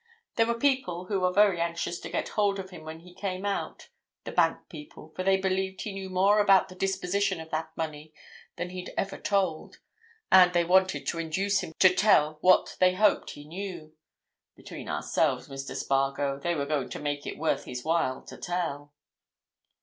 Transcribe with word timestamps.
There 0.35 0.47
were 0.47 0.57
people 0.57 1.05
who 1.05 1.19
were 1.19 1.31
very 1.31 1.61
anxious 1.61 1.99
to 1.99 2.09
get 2.09 2.29
hold 2.29 2.57
of 2.57 2.71
him 2.71 2.83
when 2.83 3.01
he 3.01 3.13
came 3.13 3.45
out—the 3.45 4.31
bank 4.31 4.67
people, 4.67 5.13
for 5.15 5.21
they 5.21 5.37
believed 5.37 5.77
that 5.77 5.83
he 5.83 5.93
knew 5.93 6.09
more 6.09 6.39
about 6.39 6.69
the 6.69 6.75
disposition 6.75 7.39
of 7.39 7.51
that 7.51 7.69
money 7.77 8.11
than 8.55 8.71
he'd 8.71 8.91
ever 8.97 9.19
told, 9.19 9.77
and 10.31 10.53
they 10.53 10.63
wanted 10.63 11.05
to 11.05 11.19
induce 11.19 11.59
him 11.59 11.73
to 11.77 11.93
tell 11.93 12.39
what 12.41 12.77
they 12.79 12.95
hoped 12.95 13.29
he 13.29 13.43
knew—between 13.47 14.89
ourselves, 14.89 15.47
Mr. 15.47 15.75
Spargo, 15.75 16.39
they 16.39 16.55
were 16.55 16.65
going 16.65 16.89
to 16.89 16.99
make 16.99 17.27
it 17.27 17.37
worth 17.37 17.65
his 17.65 17.83
while 17.85 18.23
to 18.23 18.37
tell." 18.37 18.95